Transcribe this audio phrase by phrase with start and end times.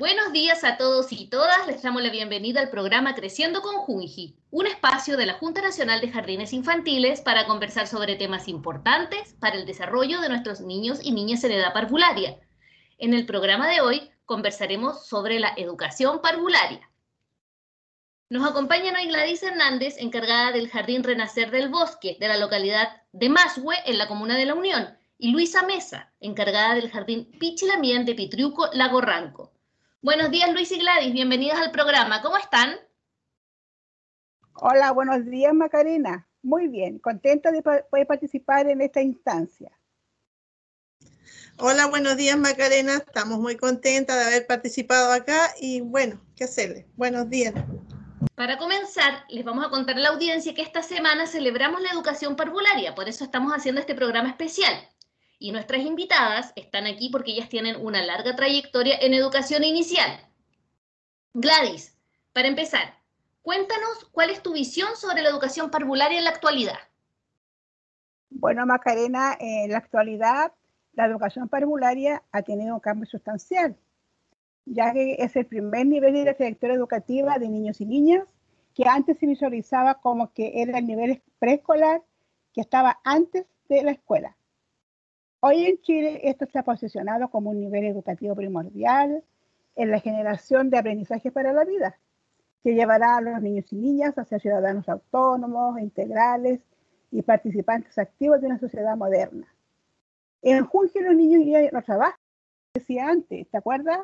[0.00, 1.66] Buenos días a todos y todas.
[1.66, 6.00] Les damos la bienvenida al programa Creciendo con Junji, un espacio de la Junta Nacional
[6.00, 11.12] de Jardines Infantiles para conversar sobre temas importantes para el desarrollo de nuestros niños y
[11.12, 12.40] niñas en edad parvularia.
[12.96, 16.90] En el programa de hoy conversaremos sobre la educación parvularia.
[18.30, 23.28] Nos acompaña hoy Gladys Hernández, encargada del Jardín Renacer del Bosque de la localidad de
[23.28, 28.14] Mashue, en la comuna de La Unión, y Luisa Mesa, encargada del Jardín Pichilamien de
[28.14, 29.49] Pitriuco, Lago Ranco.
[30.02, 32.22] Buenos días, Luis y Gladys, bienvenidas al programa.
[32.22, 32.74] ¿Cómo están?
[34.54, 36.26] Hola, buenos días, Macarena.
[36.40, 39.70] Muy bien, contenta de poder participar en esta instancia.
[41.58, 42.94] Hola, buenos días Macarena.
[42.94, 46.86] Estamos muy contentas de haber participado acá y bueno, ¿qué hacerle?
[46.96, 47.52] Buenos días.
[48.34, 52.36] Para comenzar, les vamos a contar a la audiencia que esta semana celebramos la educación
[52.36, 54.74] parvularia, por eso estamos haciendo este programa especial.
[55.40, 60.20] Y nuestras invitadas están aquí porque ellas tienen una larga trayectoria en educación inicial.
[61.34, 61.98] Gladys,
[62.32, 62.94] para empezar,
[63.42, 66.78] cuéntanos cuál es tu visión sobre la educación parvularia en la actualidad.
[68.28, 70.52] Bueno, Macarena, en la actualidad
[70.92, 73.76] la educación parvularia ha tenido un cambio sustancial
[74.72, 78.24] ya que es el primer nivel de la trayectoria educativa de niños y niñas,
[78.74, 82.02] que antes se visualizaba como que era el nivel preescolar
[82.52, 84.36] que estaba antes de la escuela.
[85.42, 89.24] Hoy en Chile esto está posicionado como un nivel educativo primordial
[89.74, 91.98] en la generación de aprendizaje para la vida,
[92.62, 96.60] que llevará a los niños y niñas a ser ciudadanos autónomos, integrales
[97.10, 99.46] y participantes activos de una sociedad moderna.
[100.42, 102.20] En Junge los niños y niñas no trabajan,
[102.74, 104.00] decía antes, ¿te acuerdas?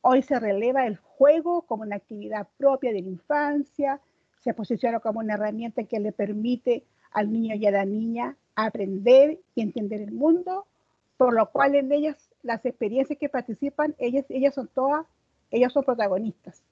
[0.00, 4.00] Hoy se releva el juego como una actividad propia de la infancia,
[4.38, 9.40] se posiciona como una herramienta que le permite al niño y a la niña aprender
[9.54, 10.66] y entender el mundo,
[11.20, 15.04] por lo cual en ellas, las experiencias que participan, ellas, ellas son todas,
[15.50, 16.62] ellas son protagonistas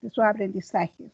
[0.00, 1.12] de sus aprendizajes.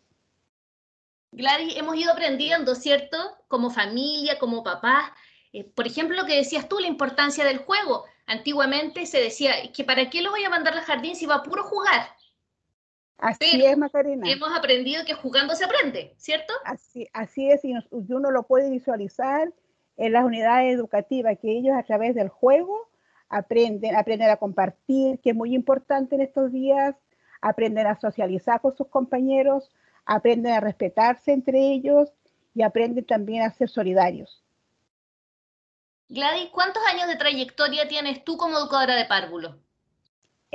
[1.31, 3.19] Gladys, hemos ido aprendiendo, ¿cierto?
[3.49, 5.15] Como familia, como papá.
[5.53, 9.85] Eh, por ejemplo, lo que decías tú, la importancia del juego antiguamente se decía que
[9.85, 12.09] para qué lo voy a mandar al jardín si va a puro jugar.
[13.19, 14.27] Así es, Macarena.
[14.27, 16.55] Hemos aprendido que jugando se aprende, ¿cierto?
[16.65, 19.53] Así, así es, y uno lo puede visualizar
[19.97, 22.89] en las unidades educativas, que ellos a través del juego
[23.29, 26.95] aprenden, aprenden a compartir, que es muy importante en estos días,
[27.41, 29.71] aprenden a socializar con sus compañeros,
[30.05, 32.13] aprenden a respetarse entre ellos
[32.55, 34.43] y aprenden también a ser solidarios.
[36.09, 39.57] Gladys, ¿cuántos años de trayectoria tienes tú como educadora de párvulo?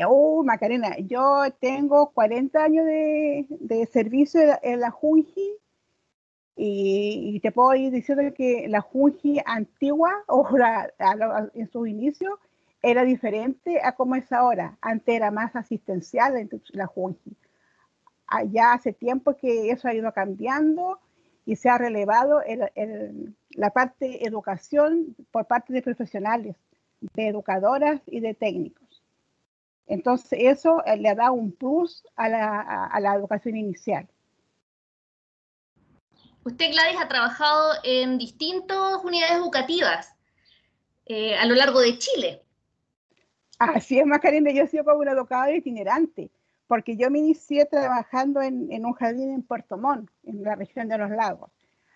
[0.08, 5.58] Oh, Macarena, yo tengo 40 años de, servicio en la Junji
[6.56, 10.48] y, te puedo ir diciendo que la Junji antigua, o
[11.54, 12.40] en su inicio,
[12.82, 14.78] era diferente a como es ahora.
[14.82, 17.36] Antes era más asistencial la Junji.
[18.50, 21.00] Ya hace tiempo que eso ha ido cambiando
[21.46, 22.42] y se ha relevado
[23.52, 26.56] la parte educación por parte de profesionales,
[27.14, 29.04] de educadoras y de técnicos.
[29.88, 34.08] Entonces eso le da un plus a la, educación inicial.
[36.44, 40.16] Usted, Gladys, ha trabajado en distintas unidades educativas
[41.06, 42.42] eh, a lo largo de Chile.
[43.60, 46.32] Así es, Macarena, yo he sido como una educadora itinerante
[46.72, 50.98] porque yo me inicié trabajando en, un jardín en Puerto Montt, en la región de
[50.98, 51.52] los lagos.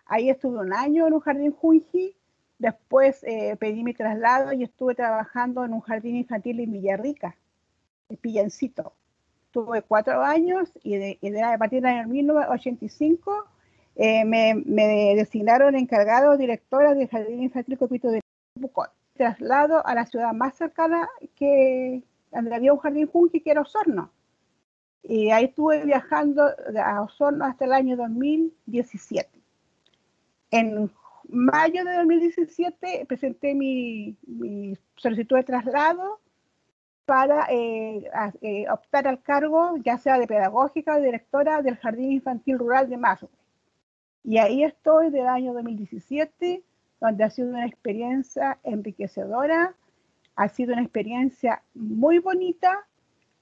[0.06, 2.14] Ahí estuve un año en un jardín Junji,
[2.60, 7.38] después eh, pedí mi traslado y estuve trabajando en un jardín infantil en Villarrica,
[8.10, 8.92] en Pillancito.
[9.52, 13.48] Tuve cuatro años y, de, a partir del año 1985
[13.96, 14.56] eh, me,
[15.16, 18.22] designaron encargado directora del Jardín Infantil Copito de
[18.56, 18.88] Bucón.
[19.16, 24.12] Traslado a la ciudad más cercana que donde había un jardín Junji, que era Osorno.
[25.04, 26.44] Y ahí estuve viajando
[26.84, 29.30] a Osorno hasta el año 2017.
[30.52, 30.91] En
[31.30, 34.18] mayo de 2017 presenté mi,
[34.98, 36.20] solicitud de traslado
[37.06, 38.09] para eh,
[38.41, 42.98] eh, optar al cargo, ya sea de pedagógica o directora del Jardín Infantil Rural de
[42.98, 43.30] Mazo.
[44.26, 46.64] Y ahí estoy del año 2017,
[47.00, 49.76] donde ha sido una experiencia enriquecedora,
[50.36, 52.88] ha sido una experiencia muy bonita,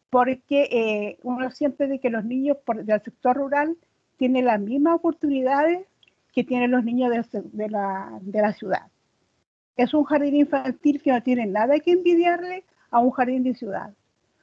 [0.10, 3.78] porque eh, uno siente de que los niños del sector rural
[4.18, 5.88] tienen las mismas oportunidades
[6.34, 8.88] que tienen los niños de, la, de la ciudad.
[9.78, 13.94] Es un jardín infantil que no tiene nada que envidiarle a un jardín de ciudad,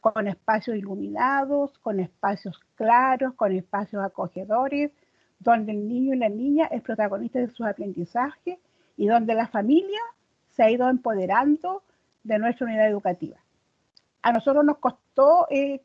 [0.00, 4.90] con espacios iluminados, con espacios claros, con espacios acogedores,
[5.40, 8.58] donde el niño y la niña es protagonista de sus aprendizajes
[8.96, 10.00] y donde la familia
[10.50, 11.82] se ha ido empoderando
[12.22, 13.36] de nuestra unidad educativa
[14.22, 15.82] a nosotros nos costó eh,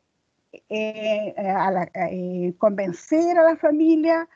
[0.68, 4.28] eh, eh, convencer a la familia,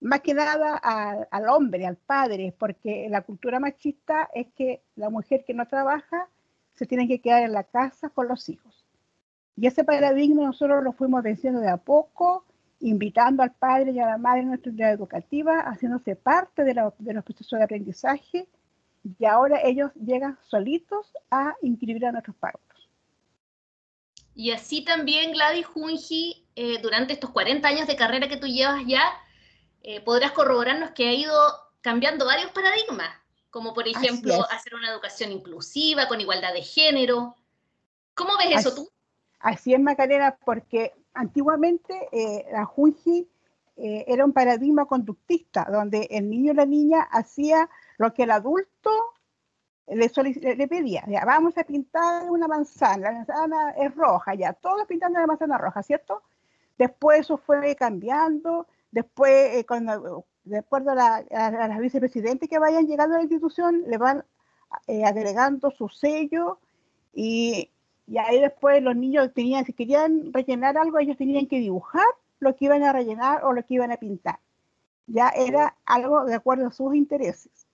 [0.00, 5.44] más que nada al hombre, al padre, porque la cultura machista es que la mujer
[5.44, 6.28] que no trabaja
[6.74, 8.84] se tiene que quedar en la casa con los hijos.
[9.56, 12.44] Y ese paradigma nosotros lo fuimos venciendo de a poco,
[12.80, 17.14] invitando al padre y a la madre en nuestra unidad educativa, haciéndose parte de, de
[17.14, 18.48] los procesos de aprendizaje,
[19.18, 22.60] y ahora ellos llegan solitos a inscribir a nuestros pagos.
[24.34, 28.84] Y así también, Gladys Junji, eh, durante estos 40 años de carrera que tú llevas
[28.86, 29.02] ya,
[29.82, 31.34] eh, podrás corroborarnos que ha ido
[31.80, 33.08] cambiando varios paradigmas,
[33.50, 37.34] como por ejemplo hacer una educación inclusiva, con igualdad de género.
[38.14, 38.88] ¿Cómo ves eso tú?
[39.40, 43.28] Así es, Macarena, porque antiguamente eh, la Junji
[43.80, 48.90] era un paradigma conductista, donde el niño o la niña hacía lo que el adulto
[49.88, 55.18] le, pedía, ya, vamos a pintar una manzana, la manzana es roja, ya, todos pintando
[55.18, 56.22] la manzana roja, ¿cierto?
[56.76, 62.86] Después eso fue cambiando, después, eh, cuando, de acuerdo a, la, las vicepresidentes que vayan
[62.86, 64.24] llegando a la institución, le van
[64.86, 66.58] eh, agregando su sello
[67.14, 67.70] y,
[68.08, 72.06] y, ahí después los niños tenían, si querían rellenar algo, ellos tenían que dibujar
[72.40, 74.38] lo que iban a rellenar o lo que iban a pintar.
[75.06, 77.66] Ya era algo de acuerdo a sus intereses.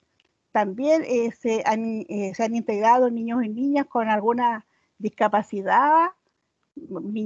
[0.51, 4.65] También eh, se, han, eh, se, han, integrado niños y niñas con alguna
[4.97, 6.11] discapacidad.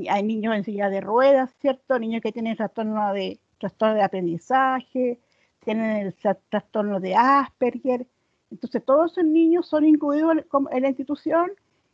[0.10, 2.00] Hay niños en silla de ruedas, ¿cierto?
[2.00, 5.20] Niños que tienen trastorno de, trastorno de aprendizaje,
[5.64, 6.16] tienen el
[6.50, 8.08] trastorno de Asperger.
[8.52, 10.38] Entonces, todos esos niños son incluidos
[10.72, 11.52] en la institución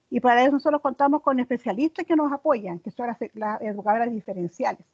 [0.10, 4.86] y para eso nosotros contamos con especialistas que nos apoyan, que son las, educadoras diferenciales.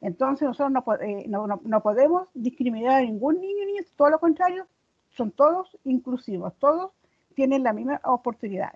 [0.00, 4.66] Entonces, nosotros no, eh, no, no, podemos discriminar a ningún niño ni todo lo contrario,
[5.10, 6.92] son todos inclusivos, todos
[7.34, 8.72] tienen la misma oportunidad.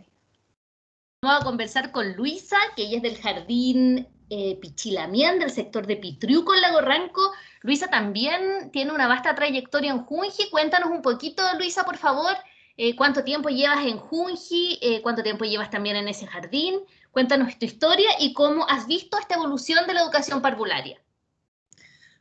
[1.22, 5.96] Vamos a conversar con Luisa, que ella es del Jardín eh, Pichilamián, del sector de
[5.96, 7.20] Pitriuco, en Lago Ranco.
[7.60, 10.50] Luisa también tiene una vasta trayectoria en Junji.
[10.50, 12.34] Cuéntanos un poquito, Luisa, por favor,
[12.76, 16.80] eh, cuánto tiempo llevas en Junji, eh, cuánto tiempo llevas también en ese jardín.
[17.10, 21.00] Cuéntanos tu historia y cómo has visto esta evolución de la educación parvularia.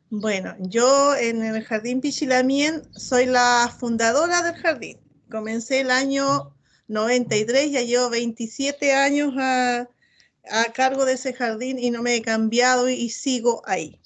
[0.09, 4.99] Bueno, yo en el Jardín Pichilamien soy la fundadora del jardín.
[5.29, 6.53] Comencé el año
[6.89, 9.87] 93, ya llevo 27 años a,
[10.73, 14.01] cargo de ese jardín y no me he cambiado y, sigo ahí.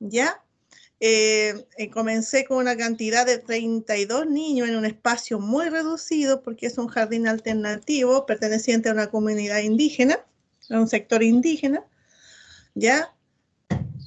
[0.00, 0.44] ¿Ya?
[1.00, 6.66] Eh, eh, comencé con una cantidad de 32 niños en un espacio muy reducido porque
[6.66, 10.24] es un jardín alternativo perteneciente a una comunidad indígena,
[10.70, 11.84] a un sector indígena.
[12.74, 13.12] ¿Ya?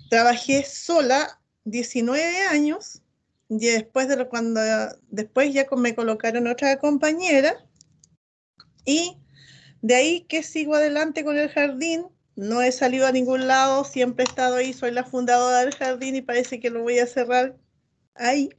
[0.09, 3.01] trabajé sola 19 años
[3.47, 4.59] y después de lo, cuando
[5.09, 7.65] después ya me colocaron otra compañera
[8.85, 9.18] y
[9.81, 12.07] de ahí que sigo adelante con el jardín
[12.39, 16.15] no he salido a ningún lado siempre he estado ahí soy la fundadora del jardín
[16.15, 17.57] y parece que lo voy a cerrar
[18.15, 18.50] ahí.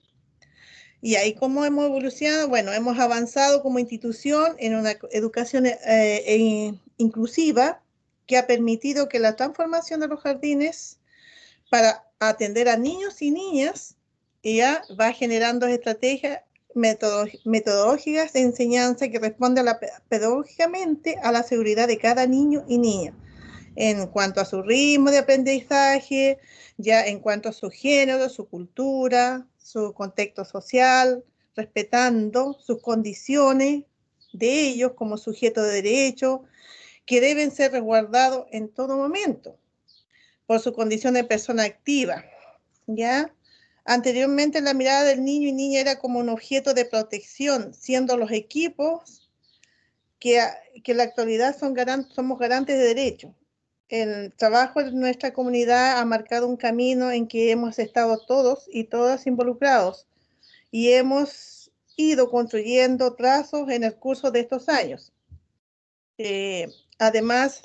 [1.00, 6.74] Y ahí cómo hemos evolucionado bueno hemos avanzado como institución en una educación eh, eh,
[6.98, 7.80] inclusiva
[8.26, 10.98] que ha permitido que la transformación de los jardines
[11.70, 13.96] para atender a niños y niñas
[14.42, 16.42] ya va generando estrategias
[16.74, 19.64] metodológicas de enseñanza que responden
[20.10, 23.14] pedagógicamente a la seguridad de cada niño y niña
[23.76, 26.38] en cuanto a su ritmo de aprendizaje,
[26.76, 31.24] ya en cuanto a su género, su cultura, su contexto social,
[31.54, 33.84] respetando sus condiciones
[34.32, 36.44] de ellos como sujeto de derecho,
[37.06, 39.58] que deben ser resguardados en todo momento
[40.46, 42.24] por su condición de persona activa,
[42.86, 43.32] ¿ya?
[43.84, 48.30] Anteriormente la mirada del niño y niña era como un objeto de protección, siendo los
[48.30, 49.30] equipos
[50.18, 50.40] que,
[50.84, 51.74] que en la actualidad son
[52.10, 53.34] somos garantes de derecho.
[53.90, 58.84] El trabajo de nuestra comunidad ha marcado un camino en que hemos estado todos y
[58.84, 60.06] todas involucrados
[60.70, 65.12] y hemos ido construyendo trazos en el curso de estos años.
[66.18, 66.68] Eh,
[67.00, 67.62] además,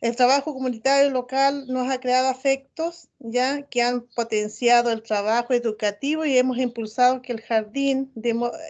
[0.00, 6.24] el trabajo comunitario local nos ha creado afectos ya que han potenciado el trabajo educativo
[6.24, 8.10] y hemos impulsado que el jardín,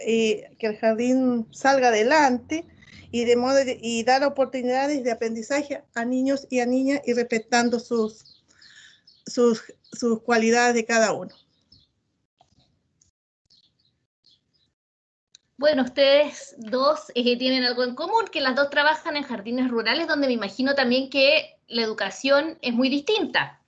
[0.05, 2.65] eh, que el jardín salga adelante
[3.11, 7.79] y, de modo y dar oportunidades de aprendizaje a niños y a niñas y respetando
[7.79, 8.43] sus,
[9.25, 11.35] sus, sus cualidades de cada uno.
[15.57, 20.07] Bueno, ustedes dos eh, tienen algo en común, que las dos trabajan en jardines rurales,
[20.07, 23.61] donde me imagino también que la educación es muy distinta.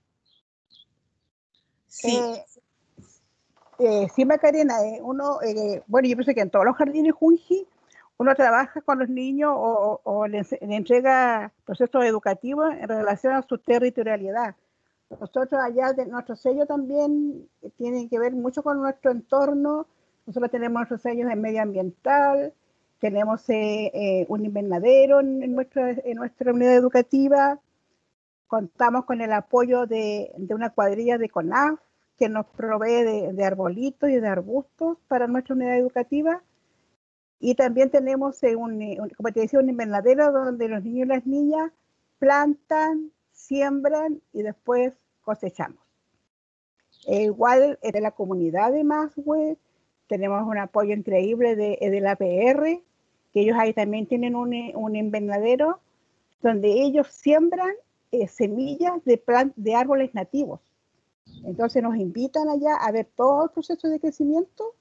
[1.85, 2.17] Sí.
[2.17, 2.45] Eh,
[3.77, 5.37] eh sí, Macarena, eh, uno,
[5.85, 7.67] bueno, yo pienso que en todos los jardines Junji
[8.23, 14.55] uno trabaja con los niños o, le, entrega procesos educativos en relación a su territorialidad.
[15.09, 19.87] Nosotros allá, de, nuestro sello también tiene que ver mucho con nuestro entorno.
[20.25, 22.53] Nosotros tenemos nuestros sellos en medioambiental,
[22.99, 27.59] tenemos eh, eh, un invernadero en, nuestra, en nuestra unidad educativa,
[28.47, 31.77] contamos con el apoyo de, de una cuadrilla de CONAF
[32.17, 36.41] que nos provee de, de, arbolitos y de arbustos para nuestra unidad educativa.
[37.45, 38.79] Y también tenemos, eh, un,
[39.17, 41.73] como te decía, un invernadero donde los niños y las niñas
[42.17, 45.83] plantan, siembran y después cosechamos.
[47.05, 49.57] E igual de la comunidad de Maswell
[50.07, 52.81] tenemos un apoyo increíble de, de la PR,
[53.33, 55.81] que ellos ahí también tienen un, un invernadero
[56.41, 57.73] donde ellos siembran
[58.13, 59.21] eh, semillas de,
[59.57, 60.61] de árboles nativos.
[61.43, 64.75] Entonces nos invitan allá a ver todo el proceso de crecimiento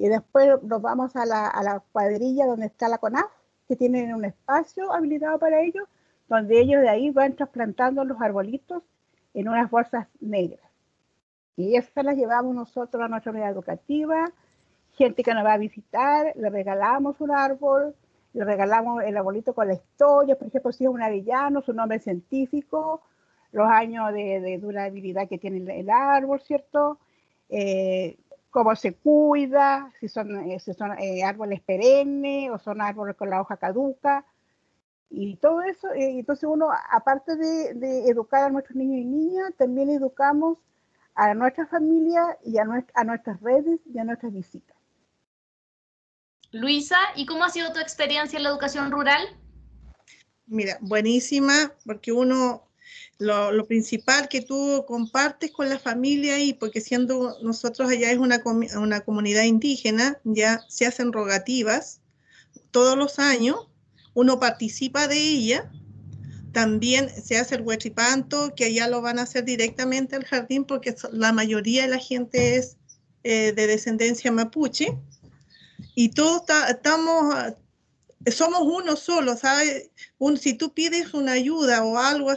[0.00, 3.30] y después nos vamos a la, a la cuadrilla donde está la CONAF,
[3.68, 5.86] que tienen un espacio habilitado para ellos,
[6.26, 8.82] donde ellos de ahí van trasplantando los arbolitos
[9.34, 10.64] en unas bolsas negras.
[11.54, 14.32] Y esas las llevamos nosotros a nuestra unidad educativa,
[14.92, 17.94] gente que nos va a visitar, le regalamos un árbol,
[18.32, 21.98] le regalamos el arbolito con la historia, por ejemplo, si es un avellano, su nombre
[21.98, 23.02] científico,
[23.52, 26.98] los años de, durabilidad que tiene el, árbol, ¿cierto?
[27.50, 28.16] Eh,
[28.50, 33.30] cómo se cuida, si son, eh, si son eh, árboles perennes o son árboles con
[33.30, 34.24] la hoja caduca.
[35.08, 39.90] Y todo eso, entonces uno, aparte de, de, educar a nuestros niños y niñas, también
[39.90, 40.58] educamos
[41.14, 42.64] a nuestra familia y a,
[42.94, 44.76] a nuestras redes y a nuestras visitas.
[46.52, 49.20] Luisa, ¿y cómo ha sido tu experiencia en la educación rural?
[50.46, 52.69] Mira, buenísima, porque uno,
[53.18, 58.42] lo, principal que tú compartes con la familia y porque siendo nosotros allá es una,
[58.76, 62.00] una comunidad indígena, ya se hacen rogativas
[62.70, 63.68] todos los años,
[64.14, 65.70] uno participa de ella,
[66.52, 70.94] también se hace el huechipanto, que allá lo van a hacer directamente al jardín porque
[71.12, 72.76] la mayoría de la gente es
[73.22, 74.98] eh, de descendencia mapuche
[75.94, 77.34] y todos estamos,
[78.26, 79.90] somos uno solo, ¿sabes?
[80.18, 82.32] Un, si tú pides una ayuda o algo,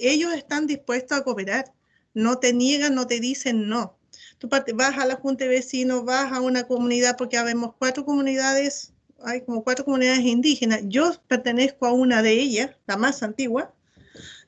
[0.00, 1.72] ellos están dispuestos a cooperar,
[2.14, 3.98] no te niegan, no te dicen no.
[4.38, 8.92] Tú vas a la junta de vecinos, vas a una comunidad, porque habemos cuatro comunidades,
[9.22, 10.80] hay como cuatro comunidades indígenas.
[10.84, 13.72] Yo pertenezco a una de ellas, la más antigua.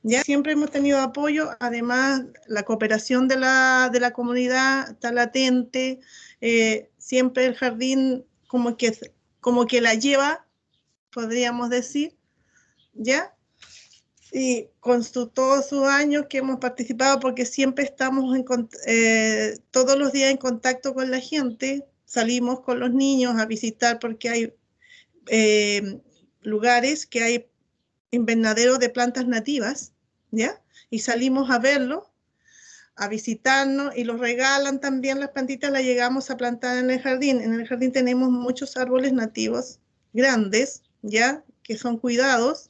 [0.01, 5.99] Ya siempre hemos tenido apoyo, además la cooperación de la, de la comunidad está latente,
[6.39, 8.97] eh, siempre el jardín como que,
[9.41, 10.47] como que la lleva,
[11.11, 12.15] podríamos decir,
[12.93, 13.35] ¿ya?
[14.31, 18.45] Y con todos sus años que hemos participado, porque siempre estamos en,
[18.85, 23.99] eh, todos los días en contacto con la gente, salimos con los niños a visitar
[23.99, 24.53] porque hay
[25.27, 26.01] eh,
[26.41, 27.47] lugares que hay
[28.11, 29.93] invernaderos de plantas nativas,
[30.31, 30.61] ¿ya?
[30.89, 32.09] Y salimos a verlo
[32.99, 37.39] a visitarnos y los regalan también las plantitas, las llegamos a plantar en el jardín.
[37.39, 39.79] En el jardín tenemos muchos árboles nativos
[40.11, 42.68] grandes, ya, que son cuidados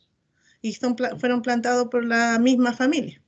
[0.61, 3.21] y fueron plantados por la misma familia.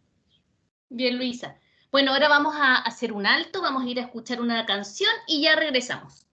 [0.90, 1.56] Bien, Luisa.
[1.92, 5.42] Bueno, ahora vamos a hacer un alto, vamos a ir a escuchar una canción y
[5.42, 6.26] ya regresamos.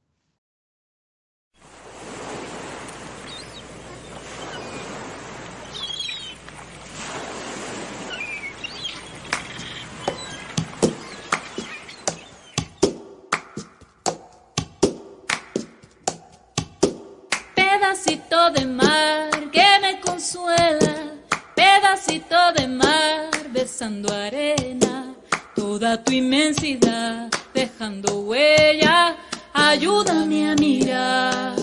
[22.09, 25.15] Pedacito de mar besando arena,
[25.55, 29.17] toda tu inmensidad dejando huella,
[29.53, 31.55] ayúdame a mirar,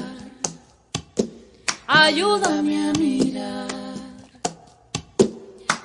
[1.87, 3.65] ayúdame a mirar.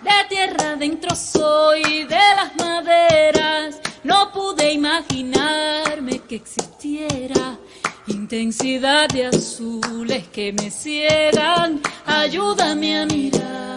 [0.03, 7.59] De tierra adentro soy, de las maderas, no pude imaginarme que existiera
[8.07, 13.70] intensidad de azules que me ciegan, ayúdame a mirar,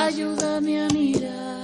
[0.00, 1.59] ayúdame a mirar.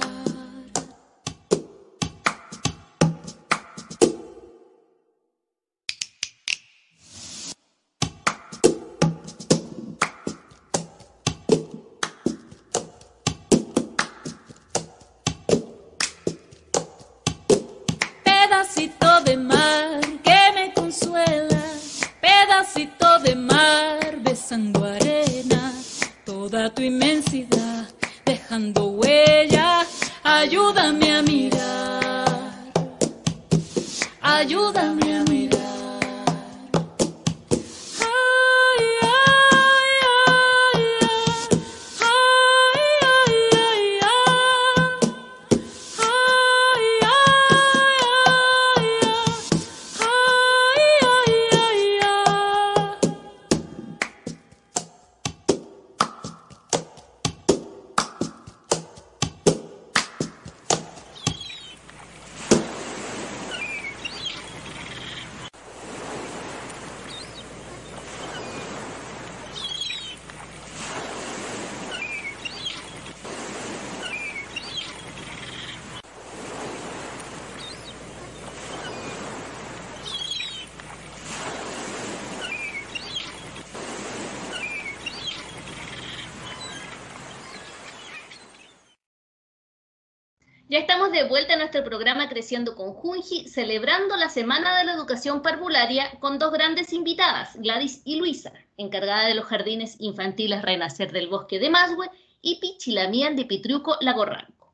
[90.69, 94.95] Ya estamos de vuelta en nuestro programa Creciendo con Junji, celebrando la Semana de la
[94.95, 101.13] Educación Parvularia con dos grandes invitadas, Gladys y Luisa, encargada de los jardines infantiles Renacer
[101.13, 102.09] del Bosque de Masue
[102.41, 104.73] y Pichilamian de Pitruco Lagorranco.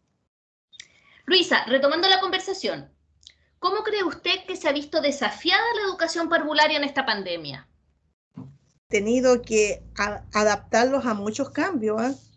[1.27, 2.89] Luisa, retomando la conversación,
[3.59, 7.67] ¿cómo cree usted que se ha visto desafiada la educación parvularia en esta pandemia?
[8.87, 9.83] Tenido que
[10.33, 12.01] adaptarlos a muchos cambios.
[12.01, 12.32] ¿eh?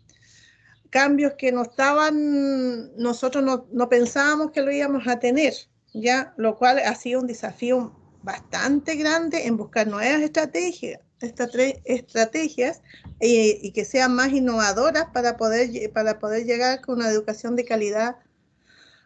[0.89, 5.53] Cambios que no estaban, nosotros no, pensábamos que lo íbamos a tener,
[5.93, 12.81] ya, lo cual ha sido un desafío bastante grande en buscar nuevas estrategias, estrategias
[13.19, 18.17] y, que sean más innovadoras para poder, para poder llegar con una educación de calidad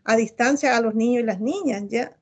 [0.04, 2.18] a distancia a los niños y las niñas, ¿ya?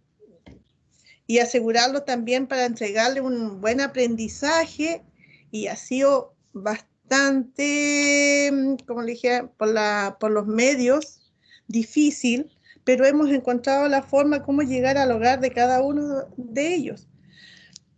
[1.26, 5.04] Y asegurarlo también para entregarle un buen aprendizaje
[5.52, 11.20] y ha sido bastante bastante, mm, como le dije, por, la, por los medios,
[11.68, 12.52] difícil,
[12.84, 17.08] pero hemos encontrado la forma cómo llegar al hogar de cada uno de ellos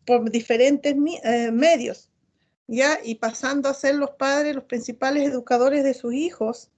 [0.05, 2.09] por diferentes eh, medios,
[2.67, 2.99] ¿ya?
[3.03, 6.69] Y pasando a ser los padres los principales educadores de sus hijos,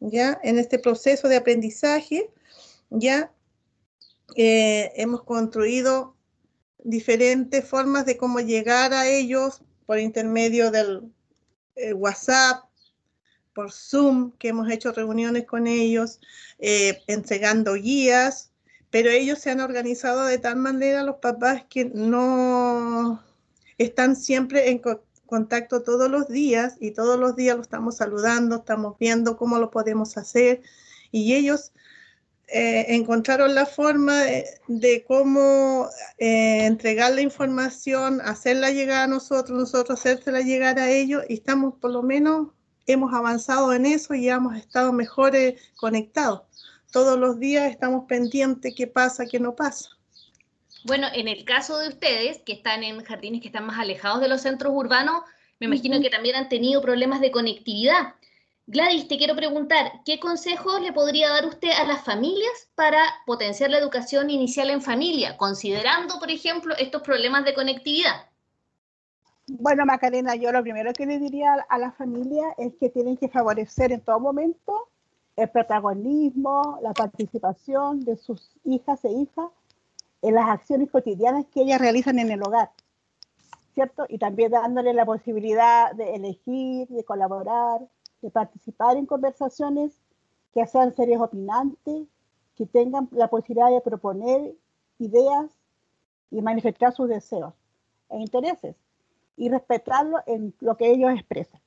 [0.00, 0.38] ¿ya?
[0.42, 2.30] En este proceso de aprendizaje,
[2.90, 3.32] ¿ya?
[4.36, 6.16] Eh, hemos construido
[6.78, 11.10] diferentes formas de cómo llegar a ellos por intermedio del,
[11.76, 12.64] eh, WhatsApp,
[13.54, 16.20] por Zoom, que hemos hecho reuniones con ellos,
[16.58, 18.50] eh, entregando guías,
[18.90, 23.22] pero ellos se han organizado de tal manera, los papás, que no
[23.78, 24.82] están siempre en
[25.26, 29.70] contacto todos los días y todos los días lo estamos saludando, estamos viendo cómo lo
[29.70, 30.62] podemos hacer
[31.10, 31.72] y ellos
[32.48, 34.22] eh, encontraron la forma
[34.68, 41.24] de, cómo eh, entregar la información, hacerla llegar a nosotros, nosotros hacérsela llegar a ellos
[41.28, 42.48] y estamos por lo menos,
[42.86, 45.32] hemos avanzado en eso y hemos estado mejor
[45.76, 46.42] conectados.
[46.92, 49.90] Todos los días estamos pendientes qué pasa, qué no pasa.
[50.84, 54.28] Bueno, en el caso de ustedes, que están en jardines que están más alejados de
[54.28, 55.22] los centros urbanos,
[55.58, 58.14] me imagino que también han tenido problemas de conectividad.
[58.68, 63.70] Gladys, te quiero preguntar, ¿qué consejos le podría dar usted a las familias para potenciar
[63.70, 68.26] la educación inicial en familia, considerando, por ejemplo, estos problemas de conectividad?
[69.46, 73.28] Bueno, Macarena, yo lo primero que le diría a la familia es que tienen que
[73.28, 74.88] favorecer en todo momento
[75.36, 79.48] el protagonismo, la participación de sus hijas e hijas
[80.22, 82.72] en las acciones cotidianas que ellas realizan en el hogar,
[83.74, 84.06] ¿cierto?
[84.08, 87.86] Y también dándole la posibilidad de elegir, de colaborar,
[88.22, 90.00] de participar en conversaciones
[90.52, 92.06] que sean series opinantes,
[92.54, 94.54] que tengan la posibilidad de proponer
[94.98, 95.50] ideas
[96.30, 97.52] y manifestar sus deseos
[98.08, 98.76] e intereses
[99.36, 101.60] y respetarlo en lo que ellos expresan.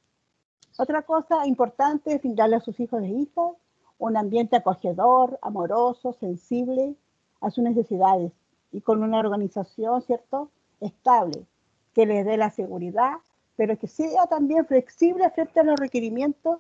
[0.78, 3.52] Otra cosa importante es brindarle a sus hijos e hijas
[3.98, 6.96] un ambiente acogedor, amoroso, sensible
[7.42, 8.32] a sus necesidades
[8.72, 11.46] y con una organización, ¿cierto?, estable,
[11.94, 13.18] que les dé la seguridad
[13.60, 16.60] pero que sea también flexible frente a los requerimientos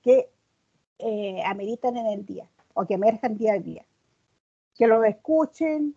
[0.00, 0.30] que
[1.00, 3.84] eh, ameritan en el día o que emerjan día a día.
[4.76, 5.96] Que los escuchen,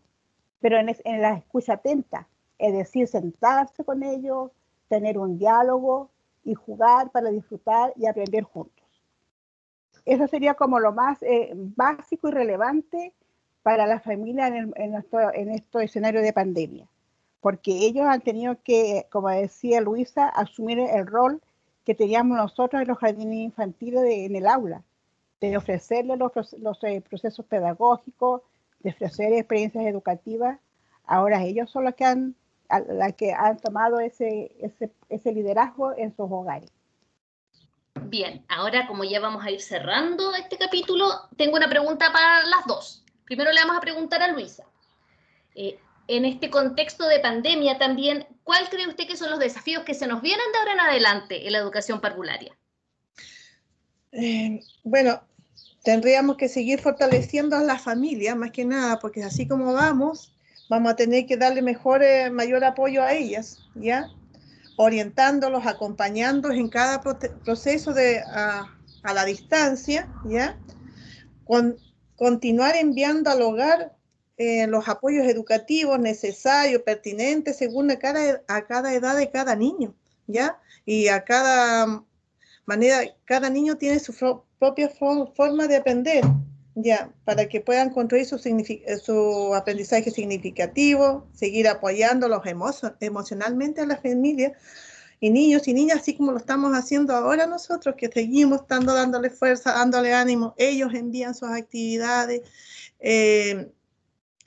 [0.59, 4.49] pero en, la escucha atenta, es decir, sentarse con ellos,
[4.87, 6.09] tener un diálogo
[6.43, 8.87] y jugar para disfrutar y aprender juntos.
[10.03, 13.13] Eso sería como lo más eh, básico y relevante
[13.61, 16.89] para la familia en, en, en este escenario de pandemia
[17.41, 21.41] porque ellos han tenido que, como decía Luisa, asumir el rol
[21.85, 24.83] que teníamos nosotros en los jardines infantiles en el aula,
[25.39, 28.41] de ofrecerles los, eh, procesos pedagógicos,
[28.79, 30.59] de ofrecer experiencias educativas.
[31.05, 32.35] Ahora ellos son los que han,
[33.17, 36.71] que han tomado ese, ese, ese liderazgo en sus hogares.
[38.03, 41.05] Bien, ahora como ya vamos a ir cerrando este capítulo,
[41.37, 43.03] tengo una pregunta para las dos.
[43.25, 44.63] Primero le vamos a preguntar a Luisa.
[45.55, 49.93] Eh, en este contexto de pandemia también, ¿cuál cree usted que son los desafíos que
[49.93, 52.57] se nos vienen de ahora en adelante en la educación parvularia?
[54.11, 55.21] Eh, bueno,
[55.83, 60.35] tendríamos que seguir fortaleciendo a la familia, más que nada, porque así como vamos,
[60.67, 64.07] vamos a tener que darle mejor, eh, mayor apoyo a ellas, ¿ya?
[64.77, 68.65] Orientándolos, acompañándolos en cada proceso de, a,
[69.03, 70.57] la distancia, ¿ya?
[71.45, 71.77] Con,
[72.15, 73.98] continuar enviando al hogar
[74.39, 79.93] eh, los apoyos educativos necesarios, pertinentes, según a cada, a cada edad de cada niño,
[80.27, 80.57] ¿ya?
[80.85, 82.05] Y a cada
[82.65, 84.13] manera, cada niño tiene su
[84.57, 86.23] propia forma de aprender,
[86.73, 87.11] ¿ya?
[87.25, 92.41] Para que puedan construir su, su aprendizaje significativo, seguir apoyándolos
[93.01, 94.53] emocionalmente a la familia
[95.19, 99.29] y niños y niñas, así como lo estamos haciendo ahora nosotros, que seguimos dando, dándole
[99.29, 100.55] fuerza, dándole ánimo.
[100.57, 102.43] Ellos envían sus actividades,
[103.01, 103.69] eh,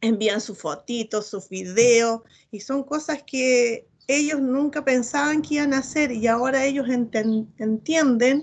[0.02, 5.78] envían sus fotitos, sus videos, y son cosas que ellos nunca pensaban que iban a
[5.78, 8.42] hacer y ahora ellos entienden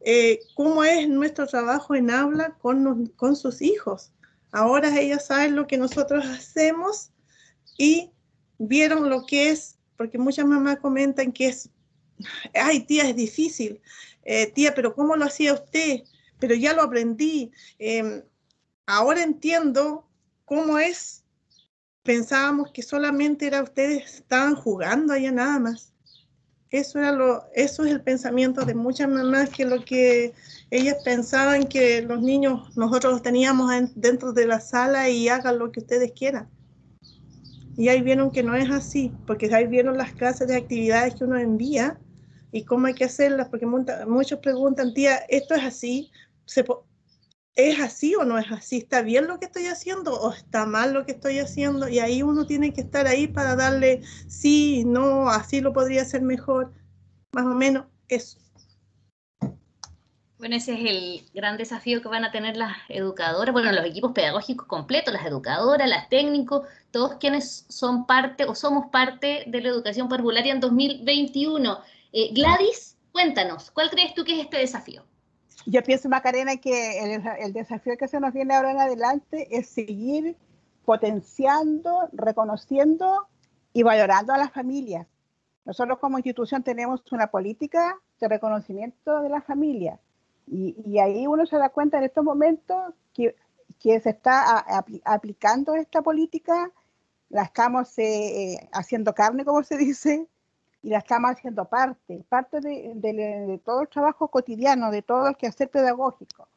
[0.00, 4.12] eh, cómo es nuestro trabajo en habla con, con sus hijos.
[4.52, 7.10] Ahora ellos saben lo que nosotros hacemos
[7.76, 8.12] y
[8.58, 11.68] vieron lo que es, porque muchas mamás comentan que es,
[12.54, 13.80] ay tía, es difícil,
[14.24, 16.04] eh, tía, pero ¿cómo lo hacía usted?
[16.38, 17.50] Pero ya lo aprendí.
[17.78, 18.22] Em,
[18.86, 20.05] ahora entiendo
[20.46, 21.22] cómo es.
[22.02, 25.92] Pensábamos que solamente era ustedes estaban jugando allá nada más.
[26.70, 30.32] Eso, era lo, eso es el pensamiento de muchas mamás, que lo que
[30.70, 35.70] ellas pensaban que los niños, nosotros los teníamos dentro de la sala y hagan lo
[35.70, 36.48] que ustedes quieran.
[37.76, 41.24] Y ahí vieron que no es así, porque ahí vieron las clases de actividades que
[41.24, 41.98] uno envía
[42.50, 46.10] y cómo hay que hacerlas, porque muchos preguntan, tía, ¿esto es así?
[47.56, 48.76] ¿Es así o no es así?
[48.76, 51.88] ¿Está bien lo que estoy haciendo o está mal lo que estoy haciendo?
[51.88, 56.20] Y ahí uno tiene que estar ahí para darle sí, no, así lo podría hacer
[56.20, 56.74] mejor,
[57.32, 58.38] más o menos eso.
[60.38, 64.12] Bueno, ese es el gran desafío que van a tener las educadoras, bueno, los equipos
[64.12, 69.70] pedagógicos completos, las educadoras, las técnicos, todos quienes son parte o somos parte de la
[69.70, 71.78] educación parvularia en 2021.
[72.12, 75.06] Eh, Gladys, cuéntanos, ¿cuál crees tú que es este desafío?
[75.64, 79.68] Yo pienso, Macarena, que el, el desafío que se nos viene ahora en adelante es
[79.68, 80.36] seguir
[80.84, 83.26] potenciando, reconociendo
[83.72, 85.06] y valorando a las familias.
[85.64, 89.98] Nosotros como institución tenemos una política de reconocimiento de las familias
[90.46, 93.34] y, ahí uno se da cuenta en estos momentos que,
[93.80, 94.64] que se está
[95.04, 96.70] aplicando esta política,
[97.28, 100.28] la estamos eh, eh, haciendo carne, como se dice,
[100.82, 105.36] y la estamos haciendo parte, parte de, de, todo el trabajo cotidiano, de todo el
[105.36, 106.48] quehacer pedagógico.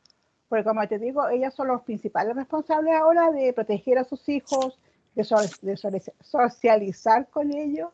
[0.47, 4.79] Porque como te digo, ellas son los principales responsables ahora de proteger a sus hijos,
[5.15, 5.23] de,
[5.61, 7.89] de socializar con ellos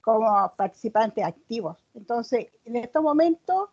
[0.00, 1.78] como participantes activos.
[1.94, 3.68] Entonces, en estos momentos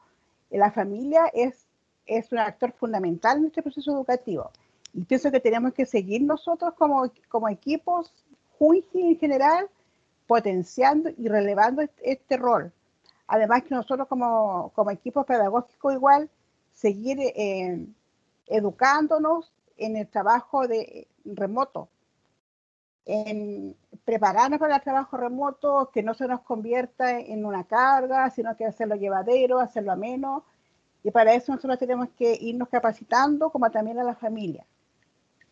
[0.50, 1.68] la familia es,
[2.06, 4.52] es un actor fundamental en este proceso educativo.
[4.94, 8.14] Y pienso que tenemos que seguir nosotros como, como equipos,
[8.58, 9.70] Junji en general,
[10.28, 12.72] potenciando y relevando este, este, rol.
[13.28, 16.30] Además que nosotros como, como equipo pedagógico igual,
[16.74, 17.86] seguir eh,
[18.46, 21.90] educándonos en el trabajo de remoto,
[23.06, 28.56] en prepararnos para el trabajo remoto, que no se nos convierta en una carga, sino
[28.56, 30.44] que hacerlo llevadero, hacerlo ameno.
[31.04, 34.66] Y para eso nosotros tenemos que irnos capacitando, como también a la familia.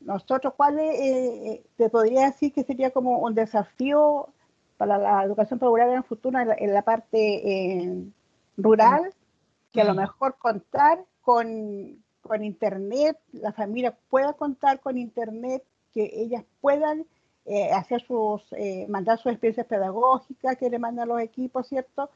[0.02, 4.30] Nosotros, ¿cuál eh, eh, te podría decir que sería como un desafío
[4.78, 8.04] para la educación popular en el futuro en la, parte eh,
[8.58, 9.14] rural?
[9.72, 16.10] Que a lo mejor contar con, con Internet, la familia pueda contar con Internet, que
[16.14, 17.06] ellas puedan
[17.48, 22.10] eh, hacer sus, eh, mandar sus experiencias pedagógicas que le mandan los equipos, ¿cierto?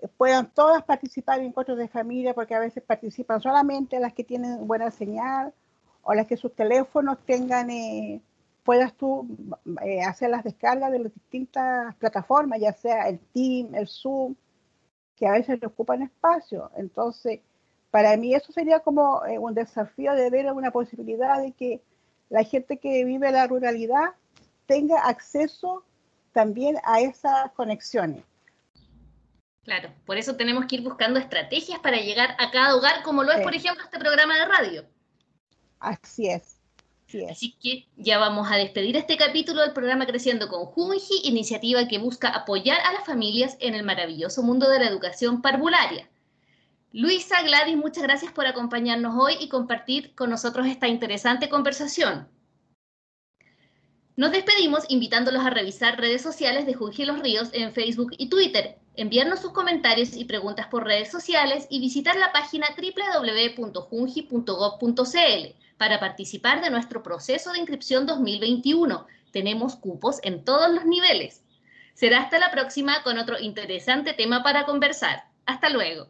[0.00, 4.24] Eh, puedan todas participar en encuentros de familia, porque a veces participan solamente las que
[4.24, 5.54] tienen buena señal
[6.02, 7.68] o las que sus teléfonos tengan,
[8.66, 9.26] puedas tú
[10.06, 14.34] hacer las descargas de las distintas plataformas, ya sea el Team, el Zoom,
[15.16, 16.70] que a veces le ocupan espacio.
[16.76, 17.40] Entonces,
[17.90, 21.80] para mí eso sería como un desafío de ver una posibilidad de que
[22.28, 24.10] la gente que vive la ruralidad
[24.66, 25.84] tenga acceso
[26.32, 28.24] también a esas conexiones.
[29.62, 33.32] Claro, por eso tenemos que ir buscando estrategias para llegar a cada hogar, como lo
[33.32, 34.84] es, por ejemplo, este programa de radio.
[37.24, 41.98] Así que ya vamos a despedir este capítulo del programa Creciendo con Junji, iniciativa que
[41.98, 46.08] busca apoyar a las familias en el maravilloso mundo de la educación parvularia.
[46.92, 52.28] Luisa, Gladys, muchas gracias por acompañarnos hoy y compartir con nosotros esta interesante conversación.
[54.16, 58.78] Nos despedimos invitándolos a revisar redes sociales de Junji Los Ríos en Facebook y Twitter,
[58.94, 66.62] enviarnos sus comentarios y preguntas por redes sociales y visitar la página www.junji.gov.cl para participar
[66.62, 69.06] de nuestro proceso de inscripción 2021.
[69.30, 71.42] Tenemos cupos en todos los niveles.
[71.94, 75.24] Será hasta la próxima con otro interesante tema para conversar.
[75.46, 76.08] Hasta luego.